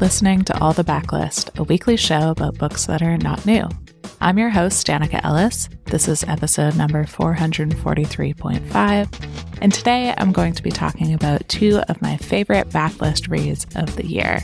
[0.00, 3.68] listening to All the Backlist, a weekly show about books that are not new.
[4.20, 5.68] I'm your host, Danika Ellis.
[5.86, 12.00] This is episode number 443.5, and today I'm going to be talking about two of
[12.00, 14.38] my favorite backlist reads of the year.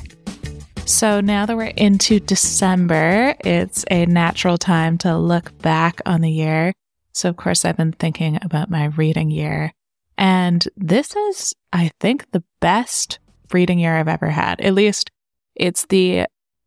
[0.86, 6.32] So now that we're into December, it's a natural time to look back on the
[6.32, 6.72] year.
[7.12, 9.72] So, of course, I've been thinking about my reading year.
[10.18, 13.20] And this is, I think, the best
[13.52, 14.60] reading year I've ever had.
[14.60, 15.12] At least
[15.54, 16.26] it's the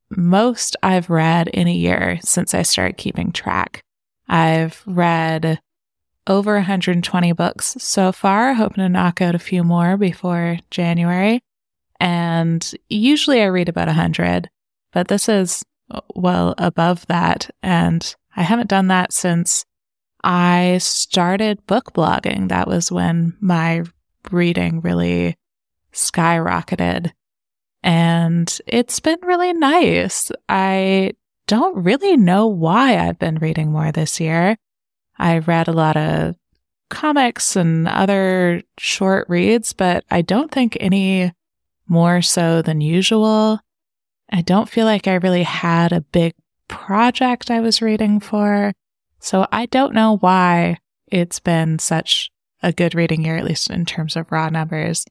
[0.09, 3.81] most I've read in a year since I started keeping track.
[4.27, 5.59] I've read
[6.27, 11.41] over 120 books so far, hoping to knock out a few more before January.
[11.99, 14.49] And usually I read about 100,
[14.91, 15.63] but this is
[16.15, 17.49] well above that.
[17.63, 19.65] And I haven't done that since
[20.23, 22.49] I started book blogging.
[22.49, 23.83] That was when my
[24.29, 25.35] reading really
[25.93, 27.11] skyrocketed.
[27.83, 30.31] And it's been really nice.
[30.49, 31.13] I
[31.47, 34.57] don't really know why I've been reading more this year.
[35.17, 36.35] I read a lot of
[36.89, 41.33] comics and other short reads, but I don't think any
[41.87, 43.59] more so than usual.
[44.29, 46.33] I don't feel like I really had a big
[46.67, 48.73] project I was reading for.
[49.19, 52.29] So I don't know why it's been such
[52.61, 55.05] a good reading year, at least in terms of raw numbers.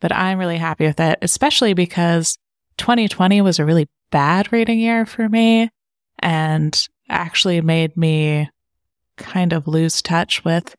[0.00, 2.38] But I'm really happy with it, especially because
[2.78, 5.70] 2020 was a really bad reading year for me
[6.18, 8.48] and actually made me
[9.16, 10.74] kind of lose touch with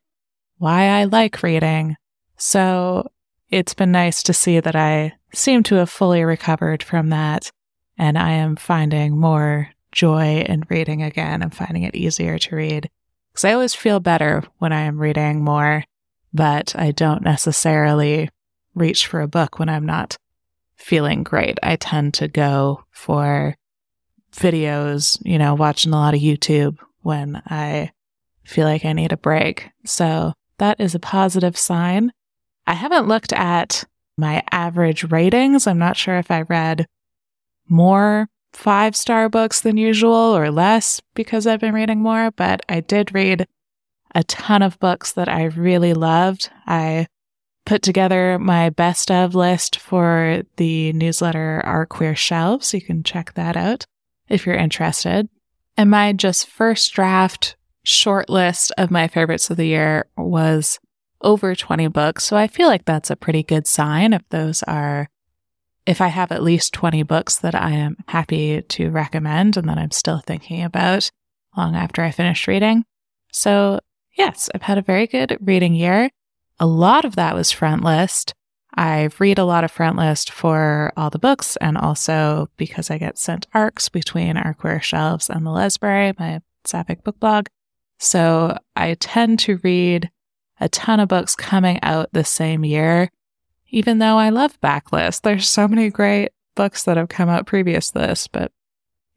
[0.58, 1.96] why I like reading.
[2.36, 3.08] So
[3.50, 7.50] it's been nice to see that I seem to have fully recovered from that.
[7.98, 11.42] And I am finding more joy in reading again.
[11.42, 12.90] I'm finding it easier to read
[13.32, 15.84] because I always feel better when I am reading more,
[16.32, 18.30] but I don't necessarily
[18.74, 20.16] reach for a book when I'm not
[20.76, 21.58] feeling great.
[21.62, 23.54] I tend to go for
[24.32, 27.92] videos, you know, watching a lot of YouTube when I
[28.44, 29.70] feel like I need a break.
[29.84, 32.12] So that is a positive sign.
[32.66, 33.84] I haven't looked at
[34.16, 35.66] my average ratings.
[35.66, 36.86] I'm not sure if I read
[37.68, 42.80] more five star books than usual or less because I've been reading more, but I
[42.80, 43.46] did read
[44.14, 46.50] a ton of books that I really loved.
[46.66, 47.06] I
[47.72, 52.74] put together my best of list for the newsletter Our Queer Shelves.
[52.74, 53.86] You can check that out
[54.28, 55.30] if you're interested.
[55.78, 60.80] And my just first draft short list of my favorites of the year was
[61.22, 62.24] over 20 books.
[62.24, 65.08] So I feel like that's a pretty good sign if those are,
[65.86, 69.78] if I have at least 20 books that I am happy to recommend and that
[69.78, 71.10] I'm still thinking about
[71.56, 72.84] long after I finish reading.
[73.32, 73.80] So
[74.18, 76.10] yes, I've had a very good reading year.
[76.62, 78.34] A lot of that was front list.
[78.76, 82.98] I read a lot of front list for all the books and also because I
[82.98, 87.48] get sent arcs between our queer shelves and the Lesbrary, my sapphic book blog.
[87.98, 90.08] So I tend to read
[90.60, 93.10] a ton of books coming out the same year,
[93.70, 95.22] even though I love backlist.
[95.22, 98.52] There's so many great books that have come out previous to this, but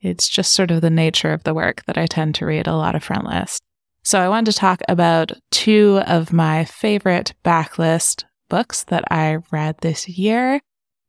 [0.01, 2.75] it's just sort of the nature of the work that I tend to read a
[2.75, 3.61] lot of front list.
[4.05, 9.79] So I wanted to talk about two of my favorite backlist books that I read
[9.79, 10.61] this year.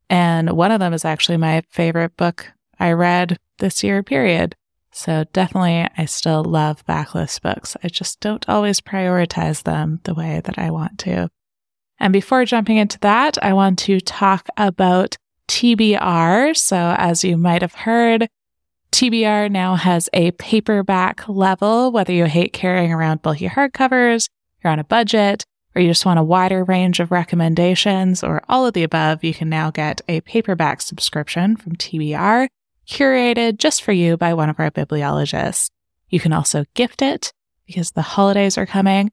[0.09, 4.57] And one of them is actually my favorite book I read this year, period.
[4.93, 7.77] So definitely, I still love backlist books.
[7.85, 11.29] I just don't always prioritize them the way that I want to.
[11.99, 15.19] And before jumping into that, I want to talk about
[15.49, 16.57] TBR.
[16.57, 18.27] So as you might have heard,
[18.97, 24.31] TBR now has a paperback level, whether you hate carrying around bulky hardcovers,
[24.65, 28.65] you're on a budget, or you just want a wider range of recommendations, or all
[28.65, 32.49] of the above, you can now get a paperback subscription from TBR
[32.89, 35.69] curated just for you by one of our bibliologists.
[36.09, 37.35] You can also gift it
[37.67, 39.11] because the holidays are coming.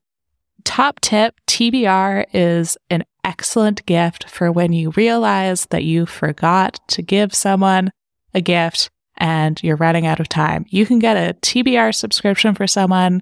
[0.64, 7.02] Top tip TBR is an excellent gift for when you realize that you forgot to
[7.02, 7.92] give someone
[8.34, 8.90] a gift
[9.24, 10.66] and you're running out of time.
[10.68, 13.22] You can get a TBR subscription for someone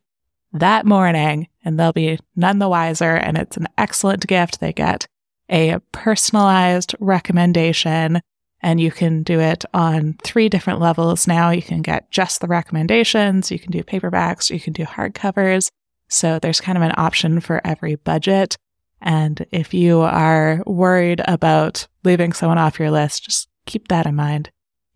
[0.52, 3.16] that morning and they'll be none the wiser.
[3.16, 4.60] And it's an excellent gift.
[4.60, 5.06] They get
[5.48, 8.20] a personalized recommendation
[8.64, 11.52] and you can do it on three different levels now.
[11.52, 15.70] You can get just the recommendations, you can do paperbacks, you can do hardcovers.
[16.08, 18.58] So there's kind of an option for every budget.
[19.04, 24.16] And if you are worried about leaving someone off your list, just keep that in
[24.16, 24.50] mind.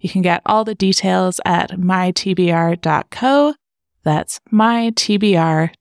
[0.06, 3.56] You can get all the details at mytbr.co.
[4.04, 5.78] That's mytbr.co.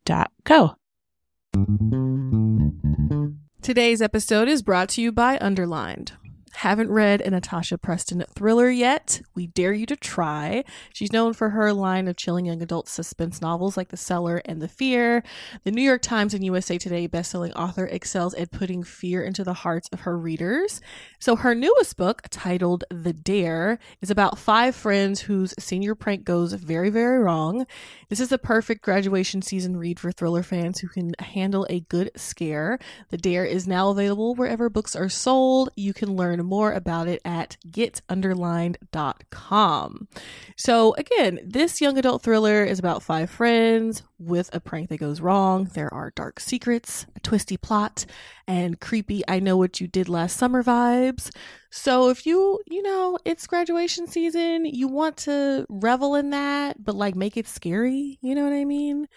[3.60, 6.12] Today's episode is brought to you by Underlined.
[6.58, 9.20] Haven't read a Natasha Preston thriller yet?
[9.34, 10.64] We dare you to try.
[10.92, 14.62] She's known for her line of chilling young adult suspense novels like The Cellar and
[14.62, 15.24] The Fear.
[15.64, 19.52] The New York Times and USA Today bestselling author excels at putting fear into the
[19.52, 20.80] hearts of her readers.
[21.18, 26.52] So her newest book, titled The Dare, is about five friends whose senior prank goes
[26.52, 27.66] very, very wrong.
[28.08, 32.12] This is a perfect graduation season read for thriller fans who can handle a good
[32.16, 32.78] scare.
[33.10, 35.70] The Dare is now available wherever books are sold.
[35.74, 40.08] You can learn more about it at getunderlined.com.
[40.56, 45.20] So, again, this young adult thriller is about five friends with a prank that goes
[45.20, 45.64] wrong.
[45.74, 48.06] There are dark secrets, a twisty plot,
[48.46, 51.34] and creepy I know what you did last summer vibes.
[51.70, 56.94] So, if you, you know, it's graduation season, you want to revel in that, but
[56.94, 59.08] like make it scary, you know what I mean?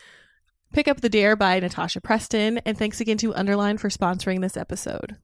[0.73, 4.57] Pick up The Dare by Natasha Preston, and thanks again to Underline for sponsoring this
[4.57, 5.15] episode.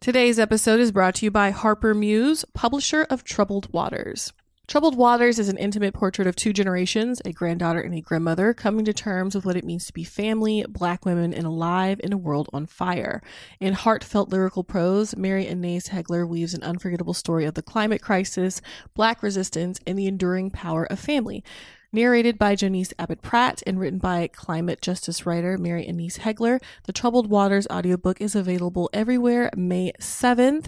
[0.00, 4.34] Today's episode is brought to you by Harper Muse, publisher of Troubled Waters.
[4.68, 8.84] Troubled Waters is an intimate portrait of two generations, a granddaughter and a grandmother, coming
[8.84, 12.18] to terms with what it means to be family, black women, and alive in a
[12.18, 13.22] world on fire.
[13.60, 18.60] In heartfelt lyrical prose, Mary Annaïse Heglar weaves an unforgettable story of the climate crisis,
[18.94, 21.42] black resistance, and the enduring power of family.
[21.96, 26.60] Narrated by Janice Abbott Pratt and written by climate justice writer Mary Annaïse Heglar.
[26.84, 30.66] the Troubled Waters audiobook is available everywhere May 7th.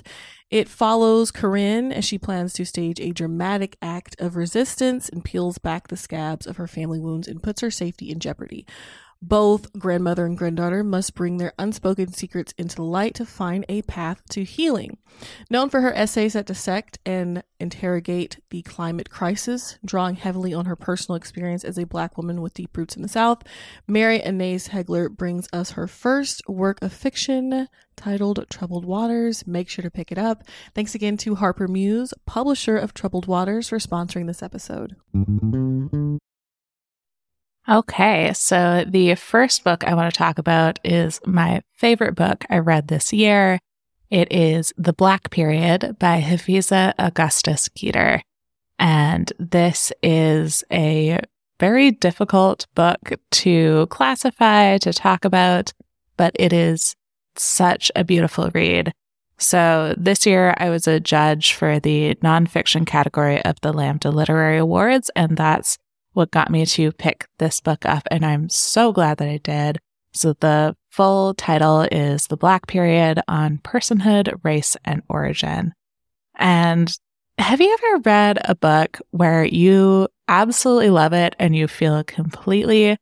[0.50, 5.58] It follows Corinne as she plans to stage a dramatic act of resistance and peels
[5.58, 8.64] back the scabs of her family wounds and puts her safety in jeopardy.
[9.20, 14.22] Both grandmother and granddaughter must bring their unspoken secrets into light to find a path
[14.30, 14.98] to healing.
[15.50, 20.76] Known for her essays that dissect and interrogate the climate crisis, drawing heavily on her
[20.76, 23.42] personal experience as a black woman with deep roots in the South,
[23.88, 29.44] Mary Annaïse Heglar brings us her first work of fiction titled Troubled Waters.
[29.48, 30.44] Make sure to pick it up.
[30.76, 34.94] Thanks again to Harper Muse, publisher of Troubled Waters, for sponsoring this episode.
[37.70, 42.60] Okay, so the first book I want to talk about is my favorite book I
[42.60, 43.58] read this year.
[44.08, 48.22] It is The Black Period by Hafizah Augustus Geter.
[48.78, 51.20] And this is a
[51.60, 55.74] very difficult book to classify, to talk about,
[56.16, 56.96] but it is
[57.36, 58.92] such a beautiful read.
[59.36, 64.56] So this year I was a judge for the nonfiction category of the Lambda Literary
[64.56, 65.76] Awards, and that's
[66.18, 69.78] what got me to pick this book up, and I'm so glad that I did.
[70.12, 75.72] So, the full title is The Black Period on Personhood, Race, and Origin.
[76.34, 76.92] And
[77.38, 82.98] have you ever read a book where you absolutely love it and you feel completely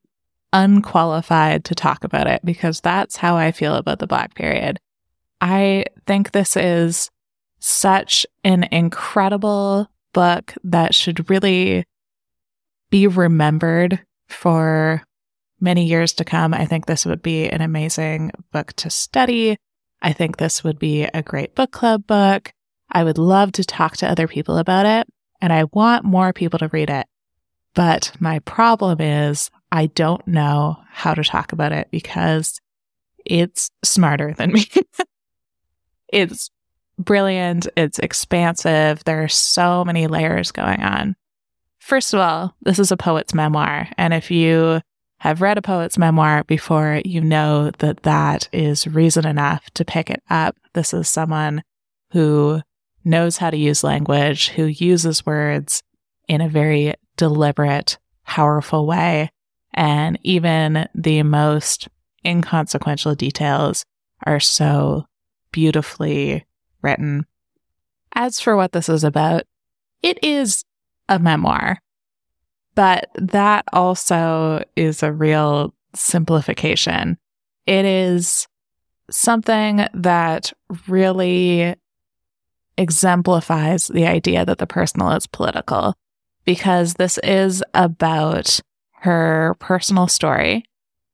[0.53, 2.45] unqualified to talk about it?
[2.45, 4.79] Because that's how I feel about The Black Period.
[5.41, 7.11] I think this is
[7.61, 11.87] such an incredible book that should really
[12.97, 15.03] be remembered for
[15.61, 16.55] many years to come.
[16.55, 19.59] I think this would be an amazing book to study.
[20.01, 22.55] I think this would be a great book club book.
[22.91, 25.07] I would love to talk to other people about it,
[25.43, 27.07] and I want more people to read it.
[27.75, 32.62] But my problem is, I don't know how to talk about it because
[33.26, 34.65] it's smarter than me.
[36.09, 36.50] it's
[36.99, 41.15] brilliant, it's expansive, there are so many layers going on.
[41.87, 43.87] First of all, this is a poet's memoir.
[43.97, 44.81] And if you
[45.19, 50.11] have read a poet's memoir before, you know that that is reason enough to pick
[50.11, 50.57] it up.
[50.73, 51.62] This is someone
[52.11, 52.61] who
[53.05, 55.81] knows how to use language, who uses words
[56.26, 59.31] in a very deliberate, powerful way.
[59.73, 61.87] And even the most
[62.25, 63.85] inconsequential details
[64.25, 65.05] are so
[65.52, 66.47] beautifully
[66.83, 67.26] written.
[68.12, 69.45] As for what this is about,
[70.02, 70.64] it is
[71.09, 71.79] a memoir.
[72.75, 77.17] But that also is a real simplification.
[77.67, 78.47] It is
[79.11, 80.53] something that
[80.87, 81.75] really
[82.77, 85.95] exemplifies the idea that the personal is political
[86.45, 88.61] because this is about
[89.01, 90.65] her personal story,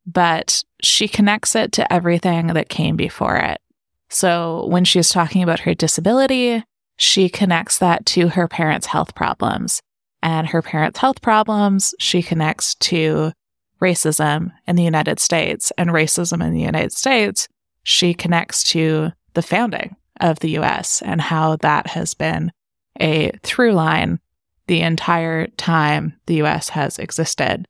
[0.06, 3.60] but she connects it to everything that came before it.
[4.08, 6.64] So when she's talking about her disability,
[6.96, 9.80] she connects that to her parents' health problems.
[10.22, 13.32] And her parents' health problems, she connects to
[13.80, 15.72] racism in the United States.
[15.76, 17.48] And racism in the United States,
[17.82, 22.52] she connects to the founding of the US and how that has been
[23.00, 24.20] a through line
[24.68, 27.66] the entire time the US has existed.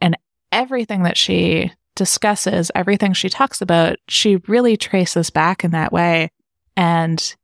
[0.00, 0.16] And
[0.50, 6.30] everything that she discusses, everything she talks about, she really traces back in that way.
[6.76, 7.34] And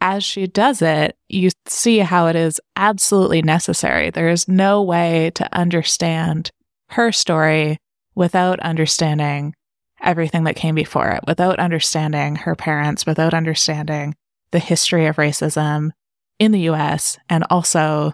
[0.00, 4.10] as she does it, you see how it is absolutely necessary.
[4.10, 6.50] There is no way to understand
[6.90, 7.78] her story
[8.14, 9.54] without understanding
[10.00, 14.14] everything that came before it, without understanding her parents, without understanding
[14.50, 15.90] the history of racism
[16.38, 18.12] in the US and also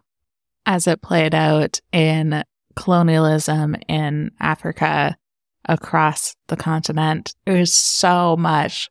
[0.66, 2.42] as it played out in
[2.74, 5.16] colonialism in Africa
[5.68, 7.34] across the continent.
[7.44, 8.90] There's so much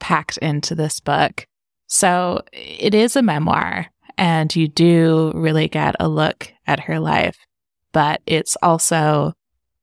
[0.00, 1.46] packed into this book.
[1.92, 7.36] So it is a memoir, and you do really get a look at her life,
[7.92, 9.34] but it's also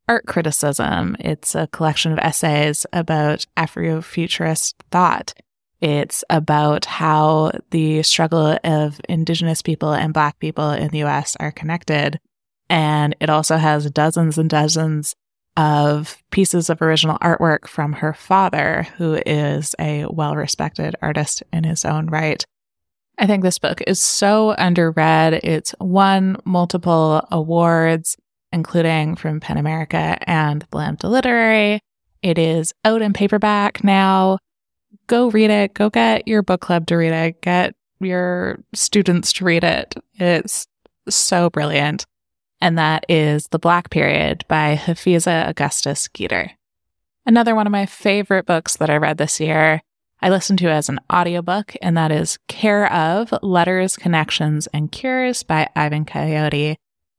[0.07, 1.15] art criticism.
[1.19, 5.35] It's a collection of essays about Afrofuturist thought.
[5.81, 11.51] It's about how the struggle of Indigenous people and Black people in the US are
[11.51, 12.19] connected.
[12.71, 15.15] And it also has dozens and dozens
[15.57, 21.63] of pieces of original artwork from her father, who is a well respected artist in
[21.63, 22.43] his own right.
[23.17, 25.41] I think this book is so underread.
[25.43, 28.15] It's won multiple awards,
[28.53, 31.81] including from PEN America and Lambda Literary.
[32.21, 34.37] It is out in paperback now.
[35.07, 35.73] Go read it.
[35.73, 37.41] Go get your book club to read it.
[37.41, 39.95] Get your students to read it.
[40.15, 40.67] It's
[41.09, 42.05] so brilliant
[42.61, 46.51] and that is The Black Period by Hafizah Augustus Geter.
[47.25, 49.81] Another one of my favorite books that I read this year,
[50.21, 55.43] I listened to as an audiobook, and that is Care of Letters, Connections, and Cures
[55.43, 56.77] by Ivan Coyote.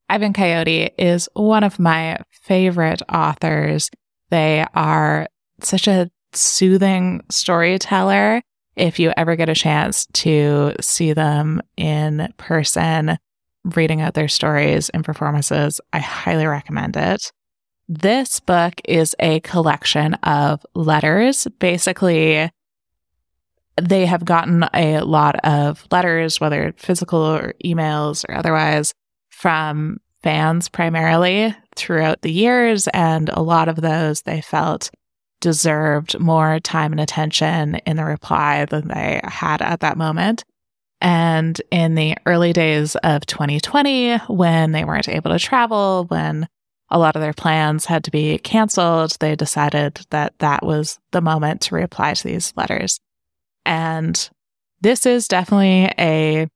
[0.09, 3.89] Ivan Coyote is one of my favorite authors.
[4.29, 5.27] They are
[5.61, 8.41] such a soothing storyteller.
[8.75, 13.17] If you ever get a chance to see them in person,
[13.63, 15.79] reading out their stories and performances.
[15.93, 17.31] I highly recommend it.
[17.87, 21.47] This book is a collection of letters.
[21.59, 22.49] Basically,
[23.81, 28.93] they have gotten a lot of letters, whether physical or emails or otherwise,
[29.29, 32.87] from fans primarily throughout the years.
[32.89, 34.91] And a lot of those they felt
[35.39, 40.43] deserved more time and attention in the reply than they had at that moment.
[41.01, 46.47] And in the early days of 2020, when they weren't able to travel, when
[46.91, 51.21] a lot of their plans had to be canceled, they decided that that was the
[51.21, 52.99] moment to reply to these letters.
[53.65, 54.29] And
[54.81, 56.47] this is definitely a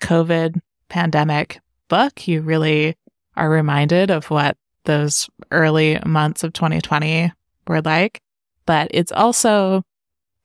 [0.00, 2.26] COVID pandemic book.
[2.26, 2.96] You really
[3.36, 7.32] are reminded of what those early months of 2020
[7.68, 8.20] were like.
[8.66, 9.82] But it's also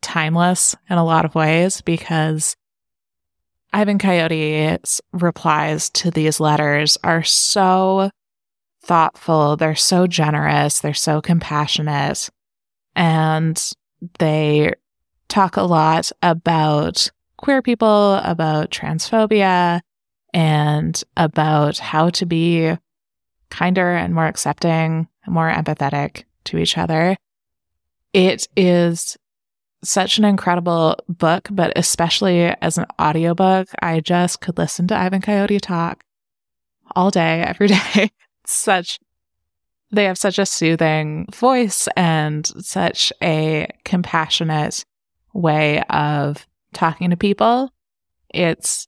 [0.02, 2.56] timeless in a lot of ways because
[3.74, 8.10] Ivan Coyote's replies to these letters are so
[8.84, 9.58] thoughtful.
[9.58, 10.80] They're so generous.
[10.80, 12.30] They're so compassionate.
[12.96, 13.72] And
[14.20, 14.74] they
[15.28, 19.82] talk a lot about queer people, about transphobia,
[20.34, 22.76] and about how to be
[23.50, 27.18] kinder and more accepting, more empathetic to each other.
[28.14, 29.18] It is
[29.88, 35.22] such an incredible book, but especially as an audiobook, I just could listen to Ivan
[35.22, 36.04] Coyote talk
[36.96, 38.12] all day, every day.
[38.46, 39.00] such,
[39.92, 44.86] they have such a soothing voice and such a compassionate
[45.34, 47.72] way of talking to people.
[48.30, 48.88] It's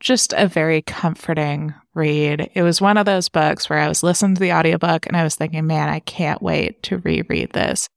[0.00, 2.50] just a very comforting read.
[2.54, 5.24] It was one of those books where I was listening to the audiobook and I
[5.24, 7.88] was thinking, man, I can't wait to reread this.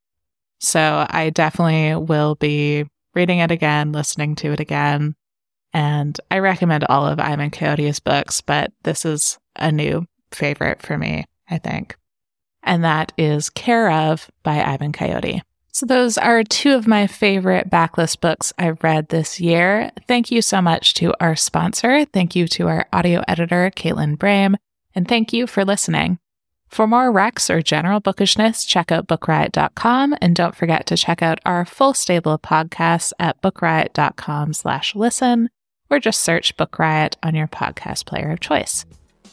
[0.60, 5.16] So I definitely will be reading it again, listening to it again.
[5.74, 10.98] And I recommend all of Ivan Coyote's books, but this is a new favorite for
[10.98, 11.98] me, I think.
[12.64, 15.42] And that is Care of by Ivan Coyote.
[15.72, 19.92] So, those are two of my favorite backlist books I've read this year.
[20.08, 22.04] Thank you so much to our sponsor.
[22.06, 24.56] Thank you to our audio editor, Caitlin Brame.
[24.96, 26.18] And thank you for listening.
[26.68, 31.40] For more recs or general bookishness, check out bookriot.com and don't forget to check out
[31.46, 35.50] our full stable of podcasts at bookriot.com slash listen
[35.90, 38.86] or just search Book Riot on your podcast player of choice.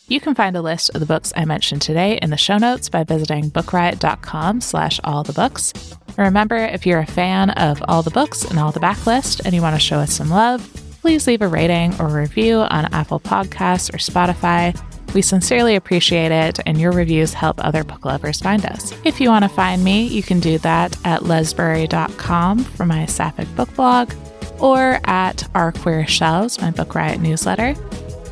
[0.07, 2.89] You can find a list of the books I mentioned today in the show notes
[2.89, 5.73] by visiting bookriot.com slash all the books.
[6.17, 9.63] Remember, if you're a fan of all the books and all the backlist and you
[9.63, 13.93] want to show us some love, please leave a rating or review on Apple Podcasts
[13.93, 14.79] or Spotify
[15.15, 18.93] we sincerely appreciate it, and your reviews help other book lovers find us.
[19.05, 23.55] If you want to find me, you can do that at lesbrary.com for my sapphic
[23.57, 24.13] book blog
[24.59, 27.75] or at Our Queer Shelves, my Book Riot newsletter.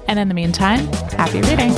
[0.09, 0.87] And in the meantime,
[1.17, 1.73] happy reading.